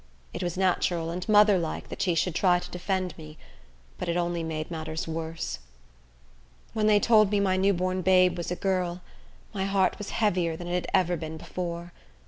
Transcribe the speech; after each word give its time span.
It 0.33 0.41
was 0.41 0.57
natural 0.57 1.11
and 1.11 1.23
motherlike 1.29 1.89
that 1.89 2.01
she 2.01 2.15
should 2.15 2.33
try 2.33 2.57
to 2.57 2.71
defend 2.71 3.15
me; 3.19 3.37
but 3.99 4.09
it 4.09 4.17
only 4.17 4.41
made 4.41 4.71
matters 4.71 5.07
worse. 5.07 5.59
When 6.73 6.87
they 6.87 6.99
told 6.99 7.29
me 7.29 7.39
my 7.39 7.55
new 7.55 7.71
born 7.71 8.01
babe 8.01 8.35
was 8.35 8.49
a 8.49 8.55
girl, 8.55 9.01
my 9.53 9.65
heart 9.65 9.99
was 9.99 10.09
heavier 10.09 10.55
than 10.57 10.65
it 10.67 10.73
had 10.73 10.87
ever 10.91 11.17
been 11.17 11.37
before. 11.37 11.93